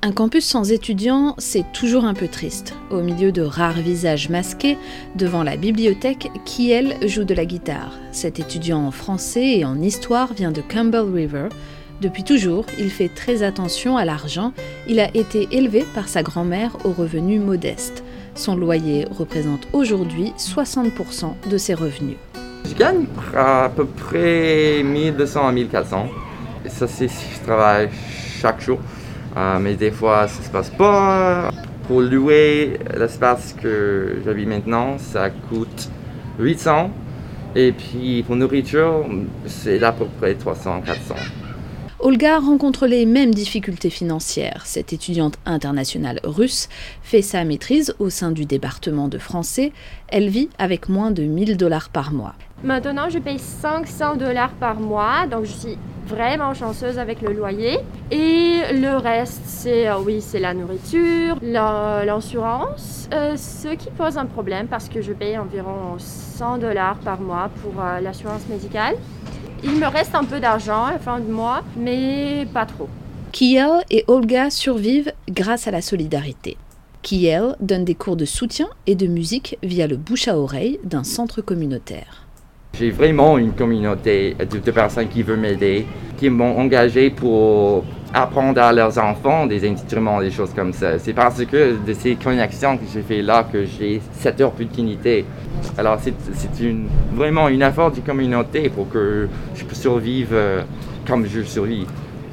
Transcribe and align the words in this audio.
Un 0.00 0.12
campus 0.12 0.44
sans 0.44 0.70
étudiants, 0.70 1.34
c'est 1.38 1.72
toujours 1.72 2.04
un 2.04 2.14
peu 2.14 2.28
triste. 2.28 2.72
Au 2.92 3.00
milieu 3.00 3.32
de 3.32 3.42
rares 3.42 3.72
visages 3.72 4.28
masqués, 4.28 4.78
devant 5.16 5.42
la 5.42 5.56
bibliothèque, 5.56 6.30
qui 6.44 6.70
elle 6.70 6.94
joue 7.08 7.24
de 7.24 7.34
la 7.34 7.44
guitare. 7.44 7.98
Cet 8.12 8.38
étudiant 8.38 8.78
en 8.78 8.92
français 8.92 9.58
et 9.58 9.64
en 9.64 9.82
histoire 9.82 10.34
vient 10.34 10.52
de 10.52 10.60
Campbell 10.60 11.12
River. 11.12 11.48
Depuis 12.00 12.22
toujours, 12.22 12.64
il 12.78 12.90
fait 12.90 13.08
très 13.08 13.42
attention 13.42 13.96
à 13.96 14.04
l'argent. 14.04 14.52
Il 14.86 15.00
a 15.00 15.12
été 15.16 15.48
élevé 15.50 15.84
par 15.96 16.08
sa 16.08 16.22
grand-mère 16.22 16.76
aux 16.84 16.92
revenus 16.92 17.40
modestes. 17.40 18.04
Son 18.36 18.54
loyer 18.54 19.04
représente 19.10 19.66
aujourd'hui 19.72 20.32
60% 20.38 21.32
de 21.50 21.58
ses 21.58 21.74
revenus. 21.74 22.18
Je 22.64 22.74
gagne 22.74 23.06
à 23.36 23.68
peu 23.74 23.84
près 23.84 24.80
1200 24.84 25.48
à 25.48 25.50
1400. 25.50 26.06
Et 26.64 26.68
ça, 26.68 26.86
c'est 26.86 27.08
si 27.08 27.26
je 27.34 27.44
travaille 27.44 27.88
chaque 28.40 28.60
jour. 28.60 28.78
Euh, 29.36 29.58
mais 29.58 29.74
des 29.74 29.90
fois, 29.90 30.28
ça 30.28 30.42
se 30.42 30.50
passe 30.50 30.70
pas. 30.70 31.50
Pour 31.86 32.00
louer 32.00 32.78
l'espace 32.96 33.54
que 33.60 34.20
j'habite 34.24 34.48
maintenant, 34.48 34.98
ça 34.98 35.30
coûte 35.30 35.88
800. 36.38 36.90
Et 37.56 37.72
puis 37.72 38.22
pour 38.24 38.36
nourriture, 38.36 39.06
c'est 39.46 39.82
à 39.82 39.92
peu 39.92 40.04
près 40.18 40.34
300, 40.34 40.82
400. 40.84 41.14
Olga 42.00 42.38
rencontre 42.38 42.86
les 42.86 43.06
mêmes 43.06 43.34
difficultés 43.34 43.90
financières. 43.90 44.62
Cette 44.66 44.92
étudiante 44.92 45.36
internationale 45.46 46.20
russe 46.22 46.68
fait 47.02 47.22
sa 47.22 47.42
maîtrise 47.42 47.92
au 47.98 48.08
sein 48.08 48.30
du 48.30 48.44
département 48.44 49.08
de 49.08 49.18
français. 49.18 49.72
Elle 50.06 50.28
vit 50.28 50.48
avec 50.58 50.88
moins 50.88 51.10
de 51.10 51.24
1000 51.24 51.56
dollars 51.56 51.88
par 51.88 52.12
mois. 52.12 52.34
Maintenant, 52.62 53.08
je 53.08 53.18
paye 53.18 53.40
500 53.40 54.16
dollars 54.16 54.52
par 54.60 54.78
mois, 54.78 55.26
donc 55.28 55.44
je 55.44 55.52
suis 55.52 55.78
vraiment 56.08 56.54
chanceuse 56.54 56.98
avec 56.98 57.20
le 57.20 57.32
loyer. 57.32 57.78
Et 58.10 58.62
le 58.72 58.96
reste, 58.96 59.42
c'est 59.44 59.88
euh, 59.88 59.98
oui, 60.00 60.20
c'est 60.20 60.40
la 60.40 60.54
nourriture, 60.54 61.36
l'assurance, 61.42 63.08
euh, 63.12 63.36
ce 63.36 63.74
qui 63.74 63.90
pose 63.90 64.16
un 64.16 64.26
problème 64.26 64.66
parce 64.66 64.88
que 64.88 65.02
je 65.02 65.12
paye 65.12 65.38
environ 65.38 65.96
100 65.98 66.58
dollars 66.58 66.98
par 66.98 67.20
mois 67.20 67.50
pour 67.62 67.80
euh, 67.80 68.00
l'assurance 68.00 68.48
médicale. 68.48 68.96
Il 69.62 69.72
me 69.72 69.86
reste 69.86 70.14
un 70.14 70.24
peu 70.24 70.40
d'argent 70.40 70.84
à 70.86 70.92
la 70.92 70.98
fin 70.98 71.20
du 71.20 71.30
mois, 71.30 71.62
mais 71.76 72.46
pas 72.52 72.64
trop. 72.64 72.88
Kiel 73.32 73.84
et 73.90 74.04
Olga 74.08 74.50
survivent 74.50 75.12
grâce 75.28 75.68
à 75.68 75.70
la 75.70 75.82
solidarité. 75.82 76.56
Kiel 77.02 77.56
donne 77.60 77.84
des 77.84 77.94
cours 77.94 78.16
de 78.16 78.24
soutien 78.24 78.68
et 78.86 78.94
de 78.94 79.06
musique 79.06 79.58
via 79.62 79.86
le 79.86 79.96
bouche 79.96 80.28
à 80.28 80.38
oreille 80.38 80.80
d'un 80.84 81.04
centre 81.04 81.42
communautaire. 81.42 82.27
J'ai 82.74 82.90
vraiment 82.90 83.38
une 83.38 83.52
communauté 83.52 84.36
de, 84.38 84.70
personnes 84.70 85.08
qui 85.08 85.22
veulent 85.22 85.40
m'aider, 85.40 85.86
qui 86.16 86.30
m'ont 86.30 86.58
engagé 86.58 87.10
pour 87.10 87.84
apprendre 88.14 88.60
à 88.60 88.72
leurs 88.72 88.96
enfants 88.98 89.46
des 89.46 89.68
instruments, 89.68 90.20
des 90.20 90.30
choses 90.30 90.52
comme 90.54 90.72
ça. 90.72 90.98
C'est 90.98 91.12
parce 91.12 91.44
que 91.44 91.76
de 91.84 91.92
ces 91.92 92.14
connexions 92.14 92.76
que 92.76 92.84
j'ai 92.92 93.02
fait 93.02 93.22
là 93.22 93.44
que 93.50 93.64
j'ai 93.64 94.00
cette 94.12 94.40
opportunité. 94.40 95.24
Alors 95.76 95.98
c'est 96.00 96.14
vraiment 97.12 97.48
une 97.48 97.62
effort 97.62 97.90
de 97.90 98.00
communauté 98.00 98.68
pour 98.68 98.88
que 98.88 99.28
je 99.54 99.64
puisse 99.64 99.80
survivre 99.80 100.30
euh, 100.32 100.62
comme 101.06 101.26
je 101.26 101.42
survis. 101.42 101.86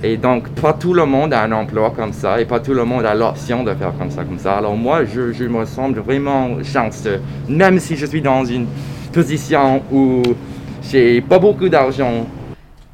Et 0.04 0.18
donc, 0.18 0.50
pas 0.50 0.74
tout 0.74 0.94
le 0.94 1.06
monde 1.06 1.34
a 1.34 1.42
un 1.44 1.52
emploi 1.52 1.92
comme 1.96 2.14
ça 2.14 2.40
et 2.40 2.46
pas 2.46 2.60
tout 2.60 2.74
le 2.74 2.86
monde 2.86 3.06
a 3.06 3.16
l'option 3.16 3.64
de 3.64 3.74
faire 3.74 3.94
comme 3.98 4.12
ça, 4.12 4.24
comme 4.24 4.38
ça. 4.38 4.58
Alors 4.58 4.76
moi, 4.76 5.06
je, 5.06 5.32
je 5.32 5.46
me 5.46 5.66
semble 5.66 6.00
vraiment 6.00 6.62
chanceux, 6.64 7.22
même 7.50 7.80
si 7.80 7.96
je 7.96 8.06
suis 8.06 8.22
dans 8.22 8.46
une 8.46 8.68
position 9.16 9.82
où 9.94 10.22
j'ai 10.92 11.22
pas 11.22 11.40
beaucoup 11.40 11.70
d'argent 11.70 12.28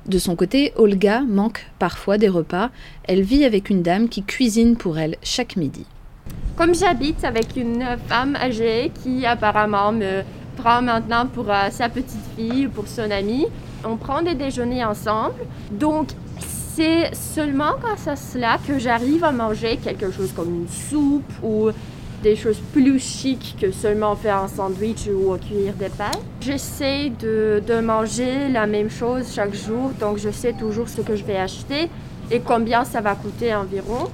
de 0.08 0.18
son 0.18 0.36
côté, 0.36 0.74
Olga 0.78 1.22
manque 1.22 1.68
parfois 1.78 2.18
des 2.18 2.28
repas. 2.28 2.70
Elle 3.04 3.22
vit 3.22 3.46
avec 3.46 3.70
une 3.70 3.84
dame 3.84 4.10
qui 4.10 4.24
cuisine 4.24 4.76
pour 4.76 4.98
elle 4.98 5.16
chaque 5.22 5.56
midi. 5.56 5.86
Comme 6.56 6.74
j'habite 6.74 7.24
avec 7.24 7.56
une 7.56 7.86
femme 8.08 8.36
âgée 8.36 8.92
qui 9.04 9.28
apparemment 9.28 9.92
me 9.92 10.24
prend 10.58 10.82
maintenant 10.82 11.28
pour 11.28 11.50
euh, 11.50 11.70
sa 11.70 11.88
petite 11.88 12.26
fille 12.36 12.66
ou 12.66 12.72
pour 12.72 12.88
son 12.88 13.12
amie, 13.12 13.46
on 13.86 13.96
prend 13.96 14.24
des 14.24 14.34
déjeuners 14.34 14.84
ensemble. 14.84 15.36
Donc 15.72 16.08
c'est 16.76 17.14
seulement 17.14 17.74
grâce 17.80 18.08
à 18.08 18.16
cela 18.16 18.58
que 18.68 18.80
j'arrive 18.80 19.24
à 19.24 19.32
manger 19.32 19.78
quelque 19.78 20.12
chose 20.12 20.32
comme 20.36 20.64
une 20.64 20.68
soupe 20.68 21.32
ou 21.44 21.70
des 22.22 22.36
choses 22.36 22.60
plus 22.74 23.00
chics 23.00 23.56
que 23.60 23.72
seulement 23.72 24.16
faire 24.16 24.38
un 24.38 24.48
sandwich 24.48 25.08
ou 25.08 25.36
cuire 25.38 25.74
des 25.74 25.90
pains. 25.90 26.12
J'essaie 26.42 27.12
de, 27.20 27.62
de, 27.66 27.80
manger 27.80 28.50
la 28.50 28.68
même 28.68 28.90
chose 28.90 29.34
chaque 29.34 29.54
jour, 29.54 29.92
donc 30.00 30.18
je 30.18 30.30
sais 30.30 30.54
toujours 30.54 30.88
ce 30.88 31.02
que 31.02 31.16
je 31.16 31.24
vais 31.24 31.38
acheter 31.38 31.90
et 32.32 32.40
combien 32.40 32.86
ça 32.86 33.02
va 33.02 33.16
coûter 33.16 33.54
environ. 33.54 34.10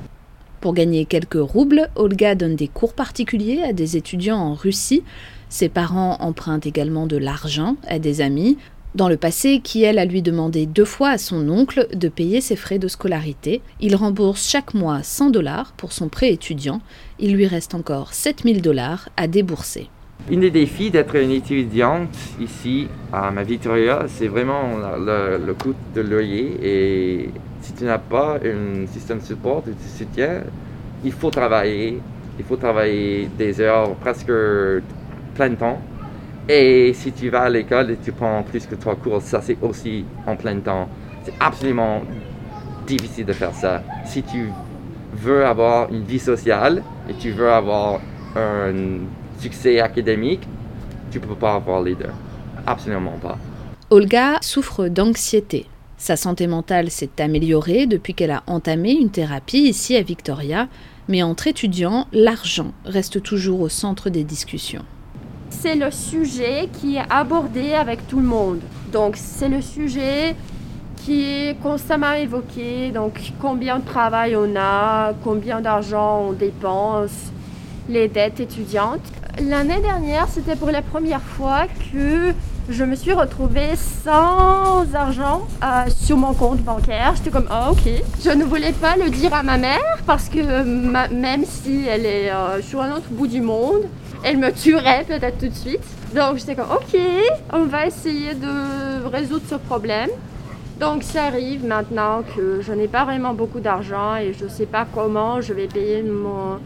Pour 0.61 0.73
gagner 0.73 1.05
quelques 1.05 1.39
roubles, 1.39 1.89
Olga 1.95 2.33
donne 2.33 2.55
des 2.55 2.67
cours 2.67 2.93
particuliers 2.93 3.61
à 3.63 3.73
des 3.73 3.95
étudiants 3.95 4.39
en 4.39 4.53
Russie. 4.53 5.03
Ses 5.49 5.69
parents 5.69 6.17
empruntent 6.19 6.65
également 6.65 7.05
de 7.05 7.17
l'argent 7.17 7.75
à 7.87 7.99
des 7.99 8.21
amis. 8.21 8.57
Dans 8.95 9.09
le 9.09 9.17
passé, 9.17 9.61
Kiel 9.63 9.99
a 9.99 10.05
lui 10.05 10.23
demandé 10.23 10.65
deux 10.65 10.85
fois 10.85 11.09
à 11.09 11.17
son 11.19 11.49
oncle 11.49 11.87
de 11.93 12.07
payer 12.07 12.41
ses 12.41 12.55
frais 12.55 12.79
de 12.79 12.87
scolarité. 12.87 13.61
Il 13.79 13.95
rembourse 13.95 14.49
chaque 14.49 14.73
mois 14.73 15.03
100 15.03 15.29
dollars 15.29 15.73
pour 15.73 15.91
son 15.91 16.09
prêt 16.09 16.31
étudiant. 16.31 16.81
Il 17.19 17.35
lui 17.35 17.47
reste 17.47 17.75
encore 17.75 18.13
7000 18.13 18.61
dollars 18.61 19.09
à 19.17 19.27
débourser. 19.27 19.89
Une 20.29 20.41
des 20.41 20.51
défis 20.51 20.91
d'être 20.91 21.15
une 21.15 21.31
étudiante 21.31 22.15
ici 22.39 22.87
à 23.13 23.31
ma 23.31 23.43
Victoria, 23.43 24.05
c'est 24.07 24.27
vraiment 24.27 24.77
le, 24.97 25.53
coût 25.53 25.73
de 25.95 26.01
loyer. 26.01 26.57
Et 26.61 27.29
si 27.61 27.73
tu 27.73 27.85
n'as 27.85 27.97
pas 27.97 28.37
un 28.43 28.85
système 28.87 29.19
de 29.19 29.23
support, 29.23 29.63
de 29.63 29.73
soutien, 29.97 30.43
il 31.03 31.11
faut 31.11 31.29
travailler. 31.29 31.99
Il 32.39 32.45
faut 32.45 32.57
travailler 32.57 33.29
des 33.37 33.61
heures 33.61 33.95
presque 33.95 34.31
plein 35.35 35.55
temps 35.55 35.79
et 36.49 36.93
si 36.93 37.11
tu 37.11 37.29
vas 37.29 37.41
à 37.41 37.49
l'école 37.49 37.91
et 37.91 37.97
tu 37.97 38.13
prends 38.13 38.41
plus 38.41 38.65
que 38.65 38.75
trois 38.75 38.95
cours, 38.95 39.21
ça 39.21 39.41
c'est 39.41 39.57
aussi 39.61 40.05
en 40.25 40.37
plein 40.37 40.57
temps. 40.59 40.87
C'est 41.23 41.33
absolument 41.41 42.03
difficile 42.85 43.25
de 43.25 43.33
faire 43.33 43.53
ça. 43.53 43.83
Si 44.05 44.23
tu 44.23 44.49
veux 45.17 45.45
avoir 45.45 45.91
une 45.91 46.03
vie 46.03 46.19
sociale 46.19 46.83
et 47.09 47.13
tu 47.13 47.31
veux 47.31 47.51
avoir 47.51 47.99
un 48.35 48.99
succès 49.39 49.79
académique, 49.79 50.41
tu 51.11 51.19
ne 51.19 51.25
peux 51.25 51.35
pas 51.35 51.55
avoir 51.55 51.81
les 51.81 51.95
deux. 51.95 52.09
Absolument 52.65 53.17
pas. 53.21 53.37
Olga 53.89 54.37
souffre 54.41 54.87
d'anxiété. 54.87 55.65
Sa 55.97 56.15
santé 56.15 56.45
mentale 56.45 56.91
s'est 56.91 57.19
améliorée 57.19 57.87
depuis 57.87 58.13
qu'elle 58.13 58.31
a 58.31 58.43
entamé 58.45 58.91
une 58.91 59.09
thérapie 59.09 59.63
ici 59.69 59.95
à 59.95 60.01
Victoria, 60.01 60.67
mais 61.07 61.23
entre 61.23 61.47
étudiants, 61.47 62.07
l'argent 62.11 62.73
reste 62.85 63.23
toujours 63.23 63.61
au 63.61 63.69
centre 63.69 64.09
des 64.09 64.23
discussions 64.23 64.83
c'est 65.49 65.75
le 65.75 65.91
sujet 65.91 66.69
qui 66.79 66.97
est 66.97 67.05
abordé 67.09 67.73
avec 67.73 68.07
tout 68.07 68.19
le 68.19 68.27
monde. 68.27 68.59
Donc 68.91 69.15
c'est 69.17 69.49
le 69.49 69.61
sujet 69.61 70.35
qui 70.97 71.23
est 71.23 71.61
constamment 71.61 72.13
évoqué. 72.13 72.91
Donc 72.91 73.19
combien 73.39 73.79
de 73.79 73.85
travail 73.85 74.35
on 74.35 74.55
a, 74.55 75.13
combien 75.23 75.61
d'argent 75.61 76.27
on 76.29 76.31
dépense, 76.33 77.31
les 77.89 78.07
dettes 78.07 78.39
étudiantes. 78.39 79.01
L'année 79.41 79.79
dernière, 79.81 80.27
c'était 80.27 80.55
pour 80.55 80.71
la 80.71 80.81
première 80.81 81.21
fois 81.21 81.67
que 81.91 82.33
je 82.69 82.83
me 82.83 82.95
suis 82.95 83.13
retrouvée 83.13 83.75
sans 83.75 84.93
argent 84.93 85.47
euh, 85.63 85.89
sur 85.89 86.17
mon 86.17 86.33
compte 86.33 86.59
bancaire. 86.59 87.13
J'étais 87.15 87.29
comme, 87.29 87.47
ah 87.49 87.71
ok. 87.71 87.89
Je 88.21 88.29
ne 88.31 88.43
voulais 88.43 88.73
pas 88.73 88.97
le 88.97 89.09
dire 89.09 89.33
à 89.33 89.43
ma 89.43 89.57
mère 89.57 89.99
parce 90.05 90.27
que 90.27 90.63
même 91.13 91.45
si 91.45 91.85
elle 91.87 92.05
est 92.05 92.31
euh, 92.31 92.61
sur 92.61 92.81
un 92.81 92.93
autre 92.95 93.07
bout 93.11 93.27
du 93.27 93.41
monde, 93.41 93.83
elle 94.23 94.37
me 94.37 94.51
tuerait 94.51 95.05
peut-être 95.07 95.37
tout 95.37 95.47
de 95.47 95.53
suite. 95.53 95.83
Donc 96.13 96.37
j'étais 96.37 96.55
comme, 96.55 96.71
ok, 96.71 96.99
on 97.53 97.65
va 97.65 97.85
essayer 97.85 98.33
de 98.33 99.05
résoudre 99.05 99.45
ce 99.49 99.55
problème. 99.55 100.09
Donc 100.79 101.03
ça 101.03 101.25
arrive 101.25 101.65
maintenant 101.65 102.23
que 102.35 102.61
je 102.61 102.71
n'ai 102.71 102.87
pas 102.87 103.03
vraiment 103.05 103.33
beaucoup 103.33 103.59
d'argent 103.59 104.15
et 104.15 104.33
je 104.33 104.43
ne 104.43 104.49
sais 104.49 104.65
pas 104.65 104.85
comment 104.93 105.41
je 105.41 105.53
vais 105.53 105.67
payer 105.67 106.03
mon 106.03 106.59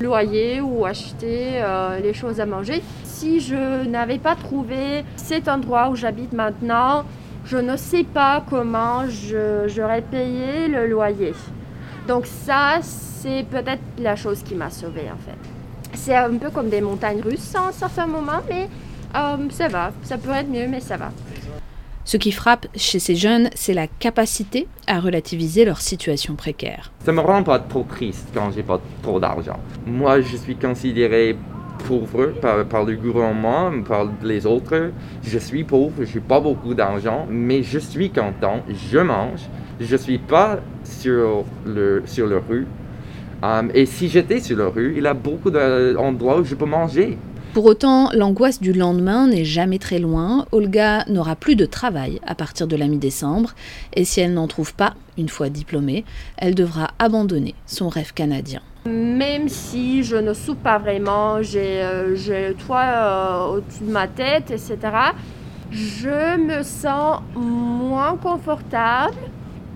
loyer 0.00 0.60
ou 0.60 0.84
acheter 0.84 1.62
euh, 1.62 1.98
les 2.00 2.12
choses 2.12 2.40
à 2.40 2.46
manger. 2.46 2.82
Si 3.04 3.40
je 3.40 3.86
n'avais 3.86 4.18
pas 4.18 4.36
trouvé 4.36 5.04
cet 5.16 5.48
endroit 5.48 5.88
où 5.88 5.96
j'habite 5.96 6.32
maintenant, 6.32 7.04
je 7.46 7.56
ne 7.56 7.76
sais 7.76 8.04
pas 8.04 8.44
comment 8.50 9.04
j'aurais 9.08 10.02
payé 10.02 10.68
le 10.68 10.86
loyer. 10.86 11.32
Donc 12.06 12.26
ça, 12.26 12.80
c'est 12.82 13.46
peut-être 13.50 13.82
la 13.98 14.16
chose 14.16 14.42
qui 14.42 14.54
m'a 14.54 14.70
sauvée 14.70 15.08
en 15.10 15.18
fait 15.18 15.38
c'est 15.94 16.16
un 16.16 16.36
peu 16.36 16.50
comme 16.50 16.68
des 16.68 16.80
montagnes 16.80 17.20
russes 17.20 17.54
à 17.54 17.68
un 17.68 17.72
certain 17.72 18.06
moment, 18.06 18.40
mais 18.48 18.68
euh, 19.16 19.36
ça 19.50 19.68
va. 19.68 19.92
Ça 20.02 20.18
pourrait 20.18 20.40
être 20.40 20.50
mieux, 20.50 20.66
mais 20.68 20.80
ça 20.80 20.96
va. 20.96 21.10
Ce 22.06 22.18
qui 22.18 22.32
frappe 22.32 22.66
chez 22.76 22.98
ces 22.98 23.16
jeunes, 23.16 23.48
c'est 23.54 23.72
la 23.72 23.86
capacité 23.86 24.68
à 24.86 25.00
relativiser 25.00 25.64
leur 25.64 25.80
situation 25.80 26.34
précaire. 26.34 26.92
Ça 27.02 27.12
me 27.12 27.20
rend 27.20 27.42
pas 27.42 27.58
trop 27.58 27.86
triste 27.88 28.28
quand 28.34 28.50
j'ai 28.54 28.62
pas 28.62 28.78
trop 29.02 29.18
d'argent. 29.18 29.58
Moi, 29.86 30.20
je 30.20 30.36
suis 30.36 30.56
considéré 30.56 31.34
pauvre 31.88 32.34
par, 32.68 32.84
le 32.84 32.96
gouvernement, 32.96 33.72
par 33.88 34.06
les 34.22 34.44
autres. 34.44 34.90
Je 35.22 35.38
suis 35.38 35.64
pauvre, 35.64 36.04
je 36.04 36.14
n'ai 36.14 36.20
pas 36.20 36.40
beaucoup 36.40 36.74
d'argent, 36.74 37.26
mais 37.30 37.62
je 37.62 37.78
suis 37.78 38.10
content, 38.10 38.62
je 38.68 38.98
mange. 38.98 39.40
Je 39.80 39.92
ne 39.92 39.98
suis 39.98 40.18
pas 40.18 40.60
sur 40.84 41.44
le, 41.64 42.02
sur 42.04 42.26
le 42.26 42.36
rue. 42.36 42.66
Um, 43.42 43.70
et 43.74 43.86
si 43.86 44.08
j'étais 44.08 44.40
sur 44.40 44.58
la 44.58 44.68
rue, 44.68 44.94
il 44.96 45.04
y 45.04 45.06
a 45.06 45.14
beaucoup 45.14 45.50
d'endroits 45.50 46.40
où 46.40 46.44
je 46.44 46.54
peux 46.54 46.66
manger. 46.66 47.18
Pour 47.54 47.66
autant, 47.66 48.10
l'angoisse 48.12 48.60
du 48.60 48.72
lendemain 48.72 49.28
n'est 49.28 49.44
jamais 49.44 49.78
très 49.78 50.00
loin. 50.00 50.44
Olga 50.50 51.04
n'aura 51.06 51.36
plus 51.36 51.54
de 51.54 51.64
travail 51.64 52.20
à 52.26 52.34
partir 52.34 52.66
de 52.66 52.74
la 52.74 52.88
mi-décembre. 52.88 53.52
Et 53.92 54.04
si 54.04 54.20
elle 54.20 54.34
n'en 54.34 54.48
trouve 54.48 54.74
pas, 54.74 54.94
une 55.16 55.28
fois 55.28 55.50
diplômée, 55.50 56.04
elle 56.36 56.56
devra 56.56 56.88
abandonner 56.98 57.54
son 57.66 57.88
rêve 57.88 58.12
canadien. 58.12 58.60
Même 58.86 59.48
si 59.48 60.02
je 60.02 60.16
ne 60.16 60.34
soupe 60.34 60.64
pas 60.64 60.78
vraiment, 60.78 61.42
j'ai 61.42 61.80
euh, 61.80 62.16
le 62.48 62.54
toit 62.54 62.82
euh, 62.82 63.46
au-dessus 63.58 63.84
de 63.84 63.92
ma 63.92 64.08
tête, 64.08 64.50
etc., 64.50 64.76
je 65.70 66.36
me 66.36 66.64
sens 66.64 67.20
moins 67.36 68.16
confortable 68.16 69.14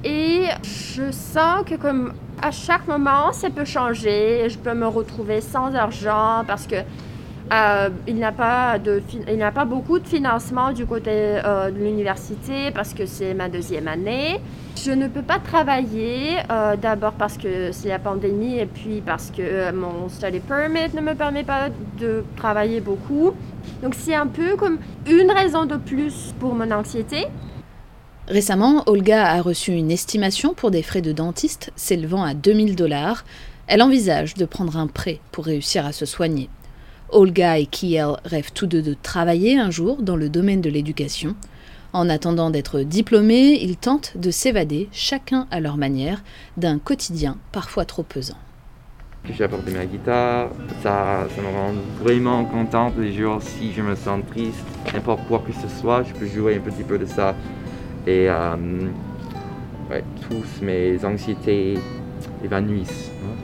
et 0.03 0.47
je 0.65 1.13
sens 1.13 1.63
que 1.65 1.77
comme 1.77 2.13
à 2.43 2.51
chaque 2.51 2.89
moment, 2.89 3.33
ça 3.33 3.51
peut 3.51 3.65
changer. 3.65 4.49
Je 4.49 4.59
peux 4.59 4.75
me 4.75 4.87
retrouver 4.89 5.41
sans 5.41 5.73
argent 5.77 6.43
parce 6.45 6.67
que 6.67 6.77
euh, 7.50 7.89
il 8.06 8.17
n'y 8.17 8.25
a, 8.25 8.33
pas 8.33 8.79
pas 8.79 9.65
beaucoup 9.65 9.99
de 9.99 10.06
financement 10.06 10.73
du 10.73 10.85
côté 10.85 11.11
euh, 11.11 11.71
de 11.71 11.79
l'université 11.79 12.71
parce 12.75 12.93
que 12.93 13.06
c'est 13.06 13.33
ma 13.33 13.49
deuxième 13.49 13.89
année. 13.89 14.41
Je 14.85 14.93
ne 14.93 15.09
peux 15.09 15.23
pas 15.23 15.39
travailler, 15.39 16.37
euh, 16.50 16.77
d'abord 16.77 17.12
parce 17.12 17.39
que 17.39 17.73
c'est 17.73 17.89
la 17.89 17.99
pandémie 17.99 18.59
et 18.59 18.67
puis 18.67 19.00
parce 19.05 19.33
que 19.35 19.73
mon 19.73 20.09
study 20.09 20.41
permit 20.41 20.95
ne 20.95 21.00
me 21.00 21.15
permet 21.15 21.43
pas 21.43 21.69
de 21.99 22.23
travailler 22.37 22.81
beaucoup. 22.81 23.33
Donc 23.83 23.95
c'est 23.95 24.15
un 24.15 24.27
peu 24.27 24.56
comme 24.56 24.79
une 25.06 25.31
raison 25.31 25.65
de 25.65 25.77
plus 25.77 26.35
pour 26.39 26.55
mon 26.55 26.71
anxiété. 26.71 27.27
Récemment, 28.29 28.83
Olga 28.87 29.27
a 29.27 29.41
reçu 29.41 29.73
une 29.73 29.91
estimation 29.91 30.53
pour 30.53 30.71
des 30.71 30.83
frais 30.83 31.00
de 31.00 31.12
dentiste 31.12 31.73
s'élevant 31.77 32.23
à 32.23 32.35
2000 32.35 32.77
dollars. 32.77 33.25
Elle 33.67 33.83
envisage 33.83 34.35
de 34.35 34.45
prendre 34.45 34.77
un 34.77 34.87
prêt 34.87 35.21
pour 35.33 35.47
réussir 35.47 35.87
à 35.87 35.93
se 35.93 36.05
soigner. 36.05 36.50
Olga 37.11 37.59
et 37.59 37.67
Kiel 37.67 38.17
rêvent 38.25 38.53
tous 38.53 38.67
deux 38.67 38.83
de 38.83 38.95
travailler 39.03 39.59
un 39.59 39.71
jour 39.71 40.03
dans 40.03 40.17
le 40.17 40.29
domaine 40.29 40.61
de 40.61 40.69
l'éducation. 40.69 41.35
En 41.95 42.11
attendant 42.11 42.51
d'être 42.51 42.81
diplômés, 42.81 43.59
ils 43.63 43.77
tentent 43.77 44.17
de 44.17 44.31
s'évader, 44.31 44.89
chacun 44.93 45.47
à 45.51 45.61
leur 45.61 45.79
manière, 45.79 46.23
d'un 46.59 46.79
quotidien 46.79 47.39
parfois 47.51 47.87
trop 47.87 48.03
pesant. 48.03 48.37
J'ai 49.25 49.45
apporté 49.45 49.73
ma 49.73 49.87
guitare, 49.87 50.51
ça, 50.83 51.27
me 51.39 51.47
rend 51.47 51.73
vraiment 52.01 52.45
contente 52.45 52.95
les 52.99 53.13
jours 53.13 53.43
si 53.43 53.73
je 53.73 53.83
me 53.83 53.95
sens 53.95 54.23
triste, 54.31 54.65
n'importe 54.93 55.27
quoi 55.29 55.43
que 55.47 55.53
ce 55.53 55.69
soit, 55.81 56.03
je 56.03 56.13
peux 56.13 56.27
jouer 56.27 56.57
un 56.57 56.61
petit 56.61 56.83
peu 56.83 56.99
de 56.99 57.07
ça 57.07 57.35
et 58.07 58.27
euh, 58.29 58.57
tous 60.29 60.63
mes 60.63 61.05
anxiétés 61.05 61.79
évanouissent. 62.45 63.11
Hein. 63.23 63.38